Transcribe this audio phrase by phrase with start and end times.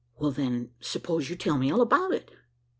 [0.17, 2.31] "Well, then suppose you tell me all about it."